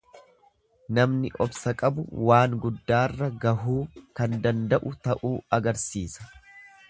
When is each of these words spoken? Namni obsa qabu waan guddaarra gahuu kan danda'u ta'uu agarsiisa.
Namni 0.99 1.29
obsa 1.45 1.73
qabu 1.81 2.05
waan 2.29 2.55
guddaarra 2.63 3.29
gahuu 3.45 3.79
kan 4.21 4.35
danda'u 4.47 4.97
ta'uu 5.09 5.33
agarsiisa. 5.59 6.31